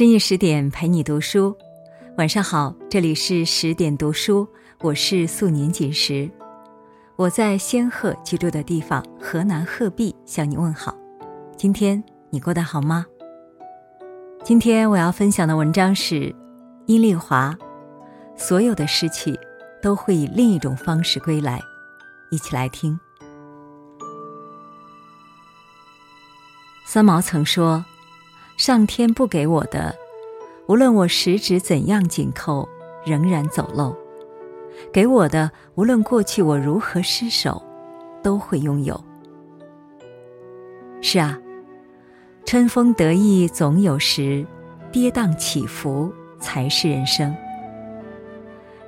[0.00, 1.54] 深夜十点陪你读书，
[2.16, 4.48] 晚上好，这里是十点读书，
[4.80, 6.26] 我是素年锦时，
[7.16, 10.96] 我在仙鹤居住的地方河南鹤壁向你问好。
[11.54, 13.04] 今天你过得好吗？
[14.42, 16.34] 今天我要分享的文章是
[16.86, 17.54] 殷丽华，
[18.38, 19.38] 所有的失去
[19.82, 21.60] 都会以另一种方式归来，
[22.30, 22.98] 一起来听。
[26.86, 27.84] 三毛曾说。
[28.60, 29.96] 上天不给我的，
[30.66, 32.68] 无论我十指怎样紧扣，
[33.06, 33.96] 仍然走漏；
[34.92, 37.62] 给我的，无论过去我如何失手，
[38.22, 39.02] 都会拥有。
[41.00, 41.38] 是啊，
[42.44, 44.44] 春风得意总有时，
[44.92, 47.34] 跌宕起伏才是人生。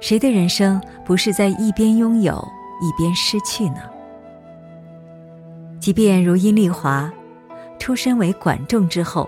[0.00, 2.46] 谁的人生不是在一边拥有
[2.82, 3.80] 一边失去呢？
[5.80, 7.10] 即便如殷丽华，
[7.78, 9.26] 出身为管仲之后。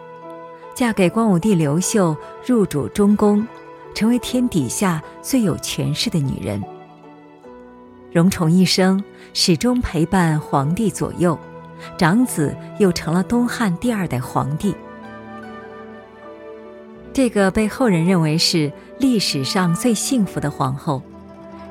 [0.74, 3.46] 嫁给光武帝刘秀，入主中宫，
[3.94, 6.60] 成为天底下最有权势的女人。
[8.10, 9.02] 荣宠一生，
[9.32, 11.38] 始终陪伴皇帝左右，
[11.96, 14.74] 长子又成了东汉第二代皇帝。
[17.12, 21.00] 这个被后人认为是历史上最幸福的皇后，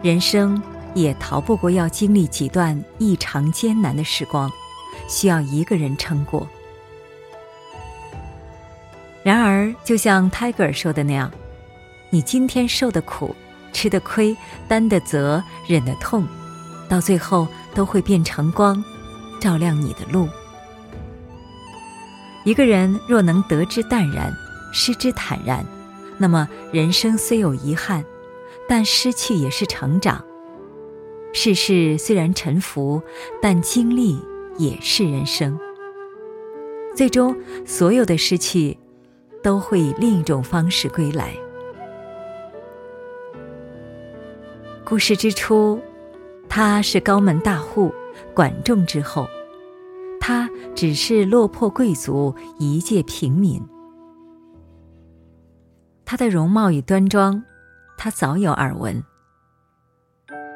[0.01, 0.61] 人生
[0.93, 4.49] 也逃不过要经历几段异常艰难的时光，
[5.09, 6.47] 需要一个人撑过。
[9.23, 11.31] 然而，就像泰戈尔说的那样，
[12.09, 13.33] 你今天受的苦、
[13.71, 14.35] 吃的亏、
[14.67, 16.27] 担的责、忍的痛，
[16.89, 18.83] 到最后都会变成光，
[19.39, 20.27] 照亮你的路。
[22.43, 24.35] 一个人若能得之淡然，
[24.73, 25.65] 失之坦然，
[26.17, 28.03] 那么人生虽有遗憾，
[28.67, 30.21] 但失去也是成长。
[31.31, 33.01] 世事虽然沉浮，
[33.41, 34.19] 但经历
[34.57, 35.57] 也是人生。
[36.93, 37.35] 最终，
[37.65, 38.77] 所有的失去。
[39.43, 41.35] 都会以另一种方式归来。
[44.85, 45.79] 故事之初，
[46.49, 47.93] 他是高门大户，
[48.33, 49.27] 管仲之后，
[50.19, 53.61] 他只是落魄贵族，一介平民。
[56.05, 57.43] 他的容貌与端庄，
[57.97, 59.03] 他早有耳闻。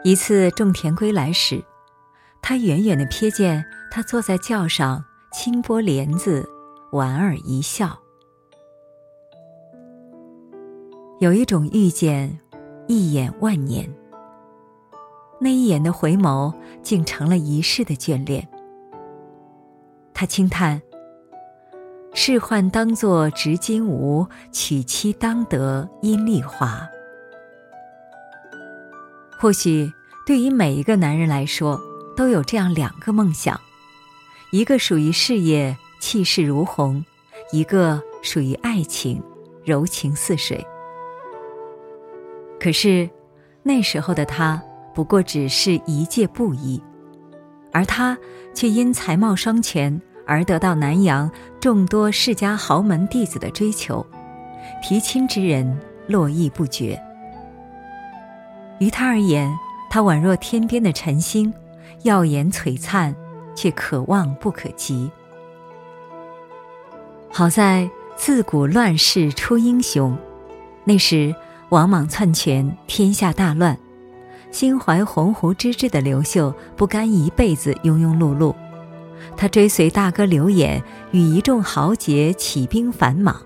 [0.04, 1.64] 一次种田归来时，
[2.42, 6.48] 他远远的瞥见他坐在轿上，轻拨帘子，
[6.92, 7.98] 莞尔一笑。
[11.20, 12.40] 有一种遇见，
[12.88, 13.92] 一眼万年。
[15.42, 18.48] 那一眼的回眸，竟成了一世的眷恋。
[20.14, 20.80] 他轻叹
[22.14, 26.88] ：“仕宦当作执金吾，娶妻当得阴丽华。”
[29.40, 29.92] 或许
[30.28, 31.82] 对于每一个男人来说，
[32.16, 33.60] 都有这样两个梦想：
[34.52, 37.04] 一个属于事业，气势如虹；
[37.52, 39.20] 一个属于爱情，
[39.66, 40.64] 柔情似水。
[42.60, 43.08] 可是，
[43.62, 44.62] 那时候的他
[44.94, 46.82] 不过只是一介布衣，
[47.72, 48.18] 而他
[48.54, 51.30] 却因才貌双全而得到南阳
[51.60, 54.04] 众多世家豪门弟子的追求，
[54.82, 57.00] 提亲之人络绎不绝。
[58.80, 59.56] 于他而言，
[59.88, 61.54] 他宛若天边的晨星，
[62.04, 63.16] 耀眼璀璨，
[63.56, 65.12] 却可望不可及。
[67.30, 70.18] 好在自古乱世出英雄，
[70.84, 71.36] 那时。
[71.70, 73.78] 王莽篡权，天下大乱。
[74.52, 78.56] 心怀鸿鹄之志的刘秀不甘一辈子庸庸碌碌，
[79.36, 83.42] 他追随大哥刘演，与一众豪杰起兵反莽。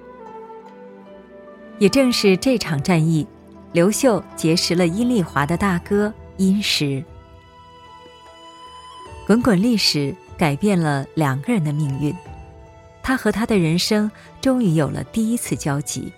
[1.79, 3.25] 也正是这场战役，
[3.73, 7.03] 刘秀结识了殷丽华的大哥殷实。
[9.25, 12.15] 滚滚历史改变了两个人的命运，
[13.01, 16.13] 他和他的人生终于有了第一次交集。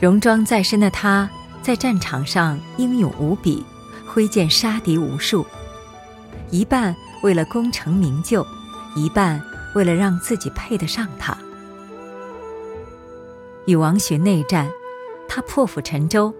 [0.00, 1.28] 戎装在身的他，
[1.60, 3.64] 在战场上英勇无比，
[4.06, 5.44] 挥剑杀敌无数，
[6.50, 8.46] 一半为了功成名就，
[8.94, 9.42] 一半
[9.74, 11.36] 为了让自己配得上他。
[13.66, 14.70] 与王寻内战，
[15.28, 16.32] 他破釜沉舟，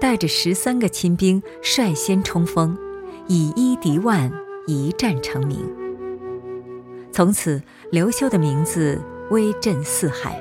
[0.00, 2.78] 带着十三个亲兵率先冲锋，
[3.26, 4.30] 以一敌万，
[4.68, 5.58] 一战成名。
[7.10, 10.40] 从此，刘秀的名字威震四海。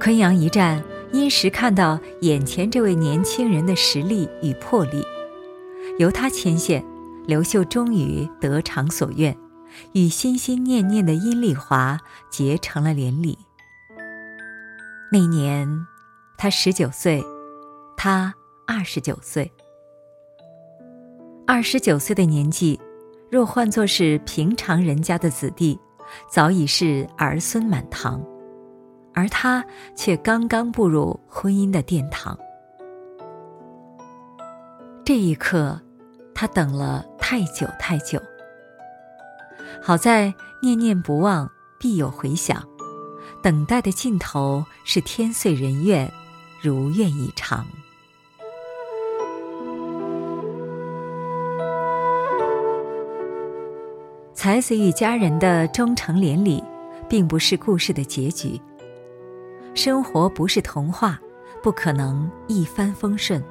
[0.00, 0.82] 昆阳一战，
[1.12, 5.04] 殷实看到眼前这位年轻人的实力与魄力，
[5.98, 6.82] 由他牵线，
[7.26, 9.36] 刘秀终于得偿所愿，
[9.92, 11.98] 与心心念念的殷丽华
[12.30, 13.38] 结成了连理。
[15.12, 15.68] 那年，
[16.38, 17.22] 他十九岁，
[17.94, 18.34] 他
[18.66, 19.52] 二十九岁。
[21.46, 22.80] 二十九岁的年纪，
[23.30, 25.78] 若换作是平常人家的子弟，
[26.30, 28.24] 早已是儿孙满堂，
[29.12, 29.64] 而他
[29.94, 32.38] 却刚刚步入婚姻的殿堂。
[35.04, 35.80] 这一刻，
[36.34, 38.20] 他等了太久太久。
[39.82, 42.62] 好在念念不忘，必有回响。
[43.42, 46.12] 等待的尽头是天遂人愿，
[46.60, 47.66] 如愿以偿。
[54.34, 56.62] 才子与佳人的终成连理，
[57.08, 58.60] 并不是故事的结局。
[59.82, 61.18] 生活不是童话，
[61.62, 63.42] 不可能一帆风顺。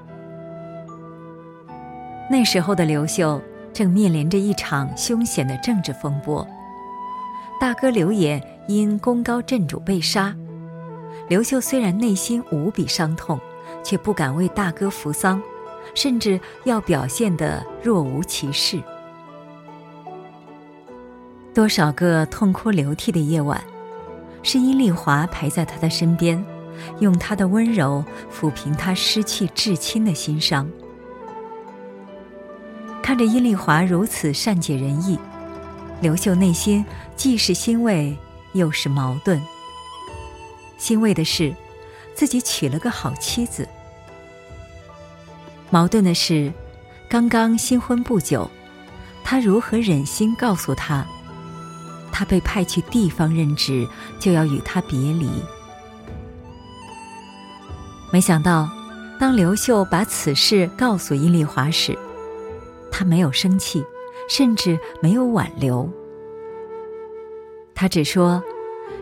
[2.30, 3.42] 那时候的刘秀
[3.74, 6.48] 正面临着一场凶险的政治风波，
[7.60, 10.32] 大哥刘演因功高震主被杀。
[11.28, 13.40] 刘秀虽然内心无比伤痛，
[13.84, 15.42] 却不敢为大哥扶丧，
[15.96, 18.80] 甚至要表现得若无其事。
[21.56, 23.60] 多少个痛哭流涕的夜晚，
[24.44, 26.44] 是殷丽华陪在他的身边，
[27.00, 28.04] 用她的温柔
[28.34, 30.70] 抚平他失去至亲的心伤。
[33.02, 35.18] 看着殷丽华如此善解人意，
[36.02, 38.16] 刘秀内心既是欣慰，
[38.54, 39.42] 又是矛盾。
[40.78, 41.54] 欣慰的是，
[42.14, 43.66] 自己娶了个好妻子；
[45.70, 46.54] 矛盾的是，
[47.10, 48.50] 刚刚新婚不久，
[49.24, 51.06] 他如何忍心告诉他，
[52.12, 53.88] 他被派去地方任职，
[54.20, 55.30] 就要与他别离？
[58.12, 58.70] 没想到，
[59.20, 61.98] 当刘秀把此事告诉殷丽华时，
[62.92, 63.86] 他没有生气，
[64.30, 65.90] 甚至没有挽留。
[67.76, 68.44] 他只说：“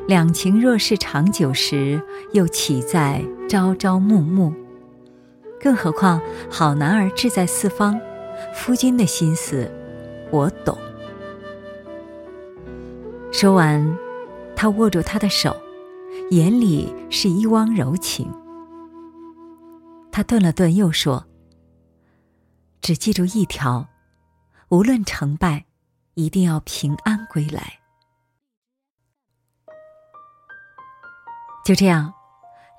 [0.07, 2.01] 两情若是长久时，
[2.33, 4.53] 又岂在朝朝暮暮？
[5.59, 7.99] 更何况好男儿志在四方，
[8.53, 9.71] 夫君的心思，
[10.29, 10.77] 我懂。”
[13.39, 13.95] 说完，
[14.55, 15.55] 他握住她的手，
[16.31, 18.27] 眼里是一汪柔情。
[20.11, 21.23] 他顿了顿，又说。
[22.81, 23.87] 只记住一条，
[24.69, 25.65] 无论成败，
[26.15, 27.77] 一定要平安归来。
[31.63, 32.11] 就这样，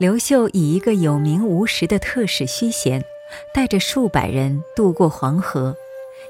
[0.00, 3.04] 刘秀以一个有名无实的特使虚衔，
[3.54, 5.76] 带着数百人渡过黄河，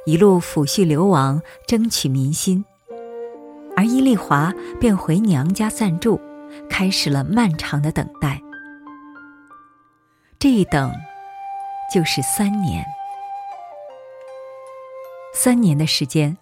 [0.05, 2.63] 一路抚恤流亡，争取民心。
[3.79, 6.21] 而伊丽华便回娘家暂住，
[6.69, 8.43] 开始了漫长的等待。
[10.37, 10.93] 这一等，
[11.95, 12.85] 就是三年。
[15.33, 16.37] 三年的时间，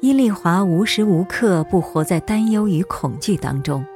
[0.00, 3.86] 伊丽华无时无刻不活在担忧与恐惧当中。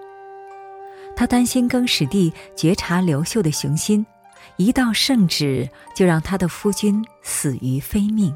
[1.16, 4.06] 他担心更始帝觉察刘秀的雄心，
[4.58, 8.32] 一道圣旨就让他的夫君死于非命。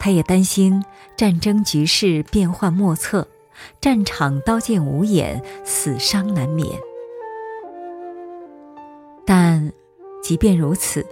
[0.00, 0.82] 他也担心
[1.14, 3.28] 战争局势变幻莫测，
[3.80, 6.68] 战场刀剑无眼，死伤难免。
[9.26, 9.70] 但
[10.22, 11.06] 即便如此，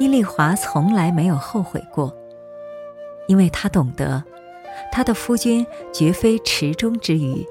[0.00, 2.12] 伊丽华从来没有后悔过。
[3.28, 4.24] 因为他懂得，
[4.90, 7.46] 他的夫君绝非池中之鱼，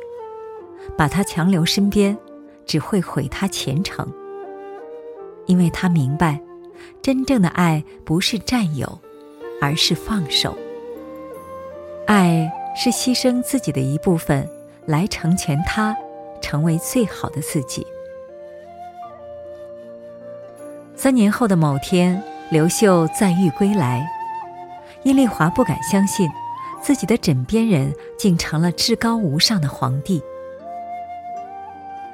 [0.97, 2.17] 把他强留身边，
[2.65, 4.11] 只会毁他前程。
[5.45, 6.41] 因为他明白，
[7.01, 8.99] 真正的爱不是占有，
[9.61, 10.57] 而是放手。
[12.07, 14.47] 爱是牺牲自己的一部分，
[14.85, 15.95] 来成全他，
[16.41, 17.85] 成为最好的自己。
[20.95, 24.07] 三年后的某天，刘秀再遇归来。
[25.03, 26.29] 殷丽华不敢相信，
[26.81, 30.21] 自己的枕边人竟成了至高无上的皇帝。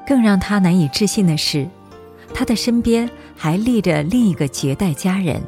[0.06, 1.68] 更让他难以置信的是，
[2.34, 5.42] 他的身边还立着另一个绝代佳人，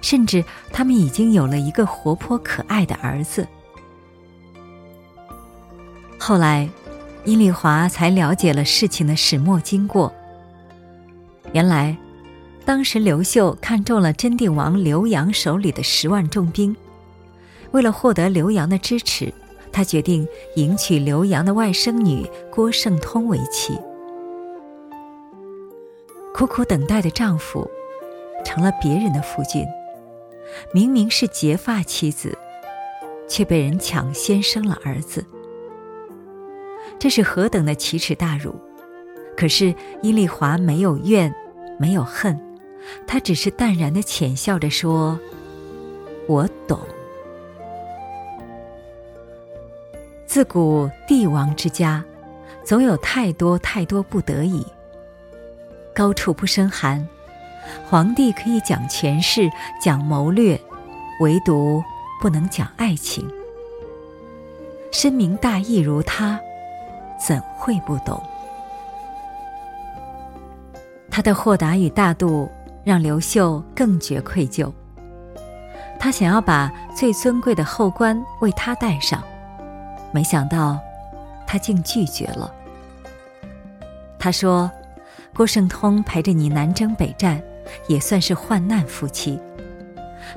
[0.00, 3.46] 甚至他们已经有了一个活泼可爱的儿子。
[6.18, 6.68] 后来，
[7.24, 10.12] 殷丽华才了解了事情的始末经过。
[11.52, 11.96] 原来。
[12.62, 16.76] 当时刘秀看中了真定王刘阳手里的十万重兵，
[17.72, 19.32] 为了获得刘阳的支持，
[19.72, 23.76] 他决定迎娶刘阳的外甥女郭圣通为妻。
[26.32, 27.68] 苦苦等待的丈夫，
[28.44, 29.66] 成了别人的夫君。
[30.72, 32.36] 明明是结发妻子，
[33.28, 35.24] 却被人抢先生了儿子，
[36.98, 38.54] 这是何等的奇耻大辱！
[39.36, 41.34] 可是伊丽华没有怨，
[41.78, 42.38] 没有恨。
[43.06, 45.18] 她只是淡然的浅笑着说
[46.26, 46.78] ：“我懂。
[50.26, 52.04] 自古帝王之家，
[52.64, 54.64] 总有太多太多不得已。
[55.94, 57.06] 高处不胜寒，
[57.88, 59.50] 皇帝可以讲权势，
[59.80, 60.60] 讲谋略，
[61.20, 61.82] 唯独
[62.20, 63.28] 不能讲爱情。
[64.92, 66.38] 深明大义如他，
[67.18, 68.22] 怎会不懂？
[71.10, 72.50] 他的豁达与大度
[72.84, 74.72] 让刘秀更觉愧疚。
[75.98, 79.22] 他想要把最尊贵的后冠为他戴上，
[80.12, 80.78] 没想到
[81.46, 82.52] 他竟拒绝了。
[84.18, 84.70] 他说
[85.34, 87.42] ：“郭圣通陪着你南征北战，
[87.86, 89.38] 也算是患难夫妻。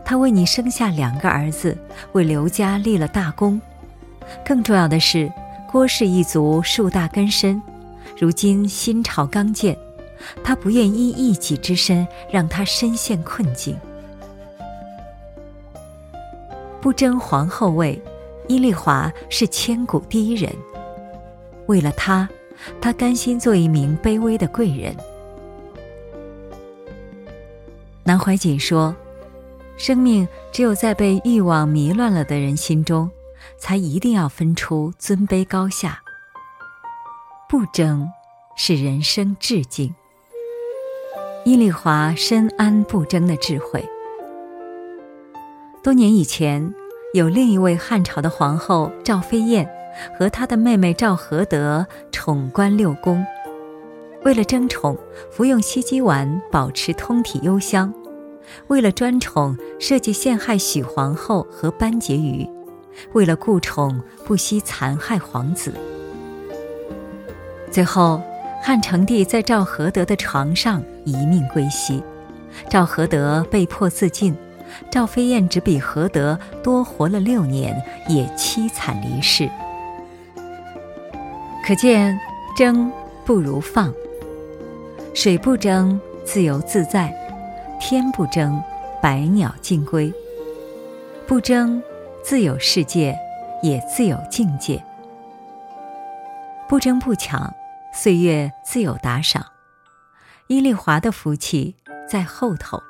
[0.03, 1.77] 他为你生下两个儿子，
[2.13, 3.59] 为刘家立了大功。
[4.45, 5.31] 更重要的是，
[5.71, 7.61] 郭氏一族树大根深，
[8.17, 9.77] 如今新朝刚建。”
[10.41, 13.77] 他不愿因一己之身让他深陷困境。
[16.79, 18.01] 不争皇后位，
[18.47, 20.49] 伊丽华是千古第一人。
[21.65, 22.29] 为了他，
[22.79, 24.95] 他甘心做一名卑微的贵人。
[28.05, 28.95] 南怀瑾说
[29.77, 33.09] ：“生命只有在被欲望迷乱了的人心中，
[33.57, 36.01] 才一定要分出尊卑高下。
[37.47, 38.09] 不争，
[38.57, 39.95] 是人生至境。”
[41.45, 43.83] 伊丽华深谙不争的智慧。
[45.81, 46.73] 多年以前，
[47.13, 49.69] 有另一位汉朝的皇后赵飞燕，
[50.17, 53.25] 和她的妹妹赵合德宠冠六宫。
[54.25, 54.97] 为了争宠，
[55.31, 57.91] 服用西鸡丸保持通体幽香；
[58.67, 62.49] 为了专宠，设计陷害许皇后和班婕妤；
[63.13, 65.73] 为了顾宠，不惜残害皇子。
[67.71, 68.21] 最后。
[68.65, 72.01] 汉成帝在赵合德的床上一命归西，
[72.69, 74.33] 赵合德被迫自尽，
[74.89, 77.75] 赵飞燕只比合德多活了六年，
[78.07, 79.49] 也凄惨离世。
[81.67, 82.17] 可见
[82.55, 82.89] 争
[83.25, 83.93] 不如放，
[85.15, 87.13] 水不争自由自在，
[87.79, 88.61] 天不争
[88.99, 90.11] 百鸟尽归。
[91.27, 91.81] 不争
[92.23, 93.15] 自有世界，
[93.61, 94.83] 也自有境界。
[96.67, 97.53] 不争不抢。
[97.95, 99.45] 岁月自有打赏，
[100.47, 101.75] 伊丽华的福气
[102.09, 102.81] 在后头。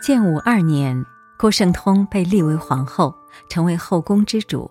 [0.00, 1.04] 建武二年，
[1.36, 3.12] 郭圣通被立为皇后，
[3.50, 4.70] 成为后宫之主。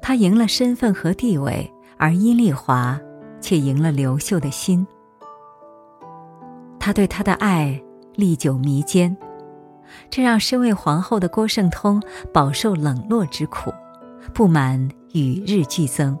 [0.00, 2.98] 她赢了身份和地位，而伊丽华
[3.40, 4.86] 却赢了刘秀的心。
[6.78, 7.82] 他对她的爱
[8.14, 9.16] 历久弥坚，
[10.10, 12.02] 这让身为皇后的郭圣通
[12.32, 13.72] 饱受冷落之苦，
[14.32, 14.88] 不满。
[15.14, 16.16] 与日俱增，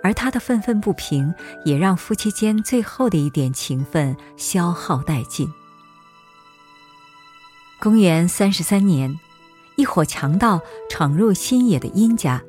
[0.00, 1.34] 而他的愤愤不平
[1.64, 5.52] 也让夫妻间最后的一点情分消耗殆尽。
[7.80, 9.18] 公元三十三年，
[9.74, 12.40] 一伙强盗闯入新野的殷家，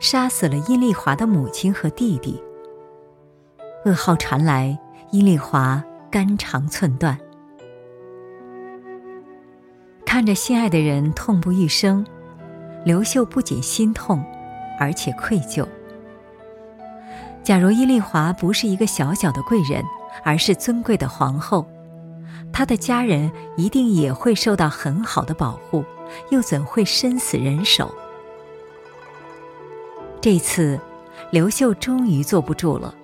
[0.00, 2.42] 杀死了殷丽华的母亲和弟弟。
[3.86, 4.76] 噩耗传来，
[5.12, 7.16] 殷丽华肝肠寸断，
[10.04, 12.04] 看着心爱的人痛不欲生，
[12.84, 14.20] 刘秀不仅心痛。
[14.78, 15.66] 而且愧疚。
[17.42, 19.82] 假如伊丽华不是一个小小的贵人，
[20.22, 21.66] 而是尊贵的皇后，
[22.52, 25.82] 她的家人一定也会受到很好的保护，
[26.30, 27.90] 又怎会身死人手？
[30.20, 30.78] 这次，
[31.30, 32.94] 刘秀终于坐不住了，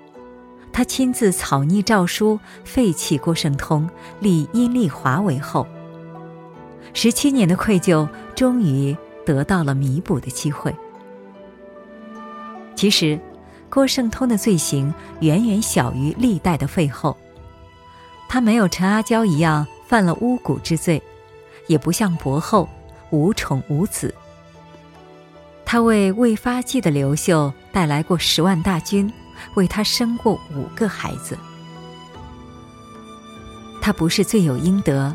[0.73, 3.89] 他亲自草拟诏书，废弃郭圣通，
[4.21, 5.67] 立阴丽华为后。
[6.95, 10.75] 十七年的愧疚，终于得到了弥补的机会。
[12.75, 13.21] 其实，
[13.69, 17.17] 郭圣通的罪行远远小于历代的废后。
[18.29, 21.03] 他没有陈阿娇一样犯了巫蛊之罪，
[21.67, 22.67] 也不像伯后
[23.11, 24.15] 无宠无子。
[25.67, 29.11] 他为未发迹的刘秀带来过十万大军，
[29.55, 31.37] 为他生过五个孩子。
[33.81, 35.15] 他不是罪有应得，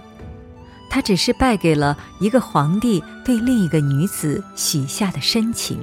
[0.90, 5.80] 他只是败给了一个皇帝对另一个女子许下的深情。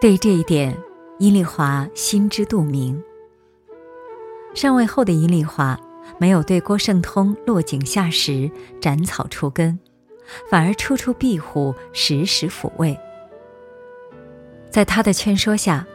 [0.00, 0.76] 对这一点，
[1.18, 3.02] 伊丽华心知肚明。
[4.54, 5.78] 上位后的伊丽华
[6.18, 9.78] 没有对郭圣通落井下石、斩草除根，
[10.50, 12.98] 反而处处庇护、时时抚慰。
[14.70, 15.86] 在他的劝说下，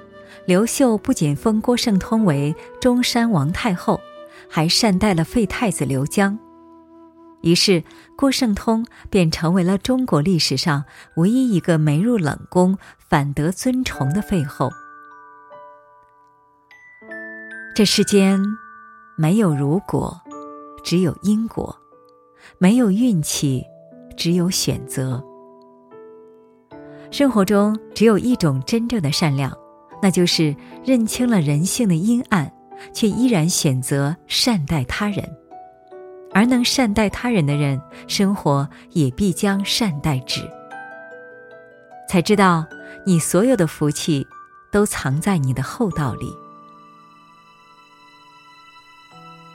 [0.45, 4.01] 刘秀不仅封郭圣通为中山王太后，
[4.49, 6.37] 还善待了废太子刘江。
[7.41, 7.83] 于是，
[8.17, 12.77] 郭圣通便成为了中国历史上唯一一个没入冷宫
[13.09, 14.71] 反得尊崇的废后。
[17.75, 18.39] 这世间
[19.17, 20.21] 没有如果，
[20.83, 21.75] 只有因果；
[22.57, 23.63] 没有运气，
[24.15, 25.23] 只有选择。
[27.13, 29.55] 生活中只有一种真正的善良，
[30.01, 32.51] 那就是认清了人性的阴暗，
[32.91, 35.23] 却依然选择善待他人。
[36.33, 40.41] 而能善待他人的人，生活也必将善待之。
[42.09, 42.65] 才知道，
[43.05, 44.25] 你所有的福气，
[44.71, 46.35] 都藏在你的厚道里。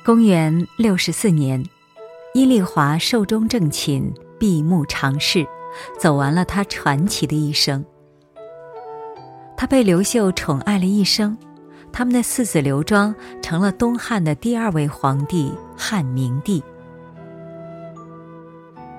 [0.05, 1.67] 公元六十四年，
[2.35, 5.45] 伊丽华寿终正寝，闭目长逝，
[5.99, 7.85] 走完了他传奇的一生。
[9.57, 11.37] 他被刘秀宠爱了一生，
[11.93, 16.63] 他们的四子刘庄成了东汉的第二位皇帝汉明帝。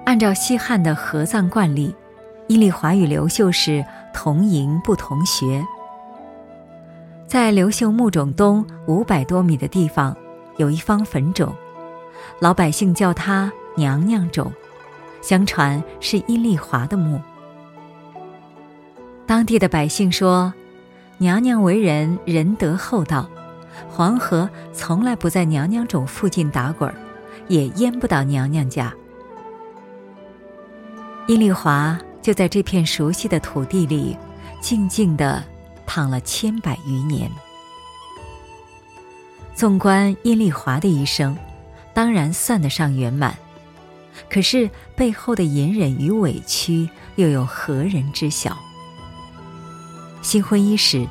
[0.06, 1.96] 按照西汉的合葬惯例，
[2.48, 5.66] 伊丽华与刘秀是同营不同穴。
[7.28, 10.18] 在刘秀墓冢东五百多米的地方，
[10.58, 11.54] 有一方坟冢，
[12.40, 14.52] 老百姓叫它“娘娘冢”，
[15.22, 17.22] 相传是伊丽华的墓。
[19.26, 20.54] 当地的百姓说，
[21.18, 23.30] 娘娘为人仁德厚道，
[23.88, 26.96] 黄河从来不在娘娘冢附近打滚儿，
[27.48, 28.94] 也淹不到娘娘家。
[31.28, 34.18] 伊丽华就在这片熟悉的土地里，
[34.62, 35.44] 静静地
[35.86, 37.30] 躺了千百余年。
[39.54, 41.38] 纵观伊丽华的一生，
[41.94, 43.38] 当然算得上圆满，
[44.28, 48.58] 可是背后的隐忍与委屈，又有何人知晓？
[50.22, 51.08] 新婚伊始，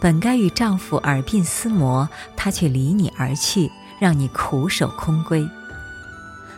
[0.00, 5.48] 本该与丈夫耳鬓厮磨，他却离你而去，让你苦守空闺。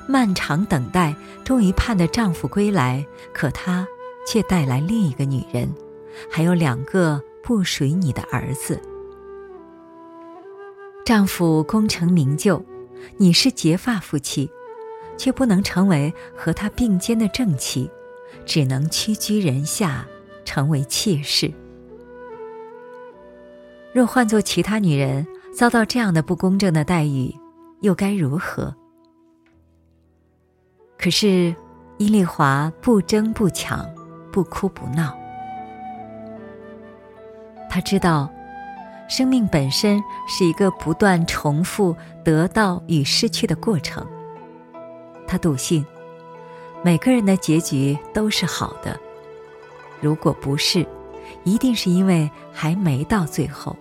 [0.07, 3.87] 漫长等待，终于盼得丈夫归来，可他
[4.27, 5.73] 却带来另一个女人，
[6.31, 8.81] 还有两个不属于你的儿子。
[11.05, 12.65] 丈夫功成名就，
[13.19, 14.51] 你是结发夫妻，
[15.17, 17.91] 却不能成为和他并肩的正妻，
[18.45, 20.07] 只能屈居人下，
[20.45, 21.53] 成为妾室。
[23.93, 27.35] 若换做其他女人遭到这样的不公正的待遇，
[27.81, 28.75] 又该如何？
[30.99, 31.55] 可是，
[31.99, 33.89] 伊丽华不争不抢，
[34.33, 35.17] 不哭不闹。
[37.71, 38.29] 她知道，
[39.09, 44.05] 生命本身是一个不断重复得到与失去的过程。
[45.27, 45.85] 她笃信，
[46.83, 48.99] 每个人的结局都是好的。
[50.01, 50.87] 如果不是，
[51.45, 53.77] 一定是因为还没到最后。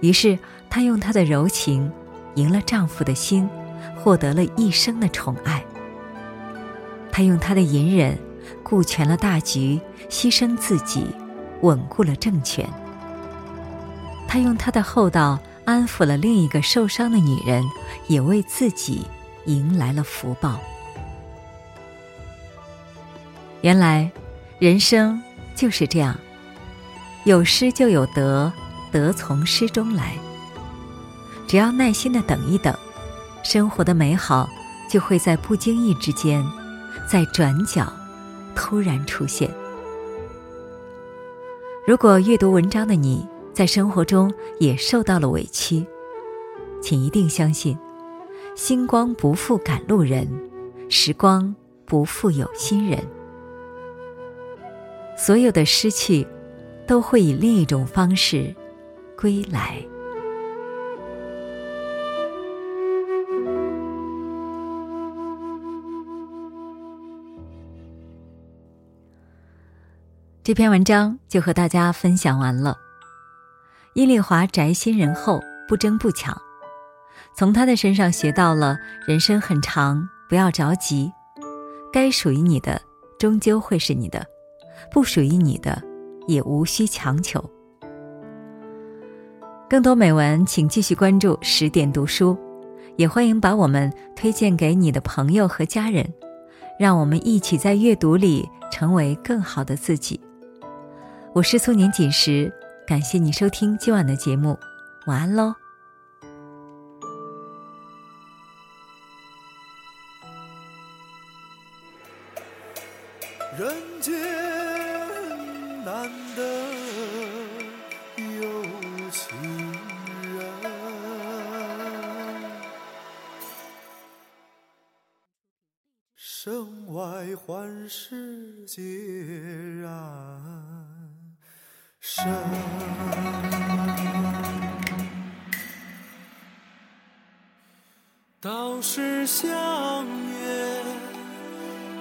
[0.00, 1.90] 于是，她用她的柔情，
[2.34, 3.48] 赢了丈夫的心，
[3.96, 5.64] 获得了一生的宠爱。
[7.12, 8.18] 她用她的隐忍，
[8.62, 11.06] 顾全了大局，牺牲自己，
[11.60, 12.68] 稳固了政权。
[14.26, 17.62] 她用她的厚道，安抚了另一个受伤的女人，
[18.08, 19.06] 也为自己
[19.46, 20.60] 迎来了福报。
[23.62, 24.10] 原来，
[24.58, 25.22] 人生
[25.54, 26.18] 就是这样，
[27.24, 28.52] 有失就有得。
[28.92, 30.16] 得从失中来，
[31.48, 32.72] 只要耐心的等一等，
[33.42, 34.48] 生活的美好
[34.88, 36.46] 就会在不经意之间，
[37.10, 37.92] 在转角
[38.54, 39.50] 突然出现。
[41.84, 45.84] 如果阅读文章的你在生活中也受到了委屈，
[46.80, 47.76] 请一定相信，
[48.54, 50.28] 星光不负赶路人，
[50.88, 52.98] 时光不负有心人。
[55.16, 56.26] 所有的失去，
[56.86, 58.54] 都会以另一种方式。
[59.16, 59.82] 归来。
[70.42, 72.76] 这篇文章就和大家分享完了。
[73.94, 76.36] 伊丽华宅心仁厚，不争不抢，
[77.36, 81.12] 从他的身上学到了人生很长，不要着急，
[81.92, 82.80] 该属于你的
[83.18, 84.24] 终究会是你的，
[84.90, 85.82] 不属于你的
[86.28, 87.44] 也无需强求。
[89.68, 92.38] 更多美文，请继续关注十点读书，
[92.96, 96.08] 也欢迎把我们推荐给你的朋友和家人，
[96.78, 100.20] 让我们一起在阅读里成为更好的自己。
[101.32, 102.52] 我是苏年锦时，
[102.86, 104.56] 感谢你收听今晚的节目，
[105.06, 105.63] 晚安喽。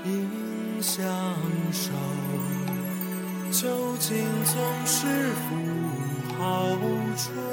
[0.06, 1.06] 应相
[1.72, 1.92] 守，
[3.52, 6.68] 究竟总是负好
[7.16, 7.53] 春。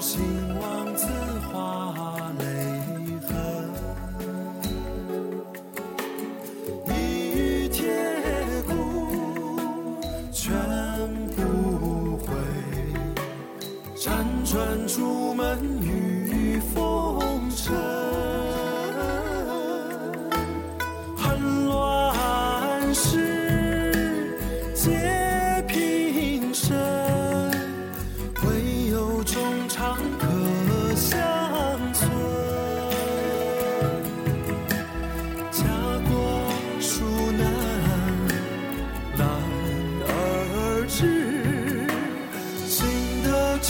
[0.00, 0.22] 心
[0.58, 1.06] 王子
[1.52, 2.44] 化泪
[3.28, 3.28] 痕。
[6.86, 6.90] 一
[7.36, 7.84] 遇铁
[8.66, 8.72] 骨
[10.32, 10.50] 全
[11.36, 12.32] 不悔，
[13.94, 15.79] 辗转出门。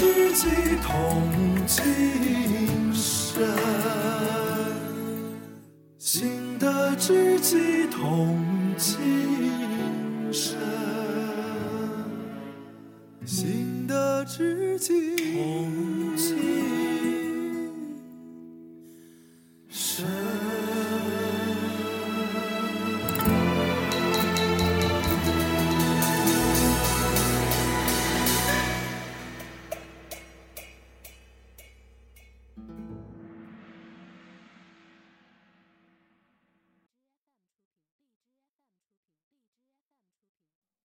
[0.01, 0.49] 知己
[0.83, 1.23] 同
[1.67, 3.47] 今生
[5.99, 8.35] 心的知己同
[8.79, 10.57] 今生
[13.27, 16.00] 心的知己